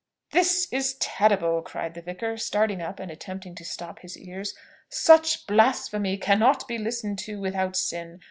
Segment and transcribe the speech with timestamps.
[0.31, 4.55] "This is terrible!" cried the vicar, starting up and attempting to stop his ears.
[4.89, 8.19] "Such blasphemy cannot be listened to without sin.